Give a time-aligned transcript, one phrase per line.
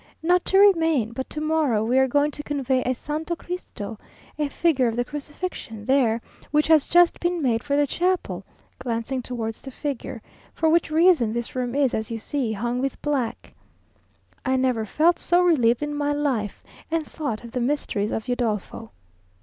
[0.23, 1.11] "Not to remain.
[1.11, 3.99] But to morrow we are going to convey a Santo Cristo
[4.39, 8.43] (a figure of the Crucifixion) there, which has just been made for the chapel;"
[8.79, 10.23] glancing towards the figure;
[10.55, 13.53] "for which reason this room is, as you see, hung with black."
[14.43, 18.89] I never felt so relieved in my life, and thought of the Mysteries of Udolpho.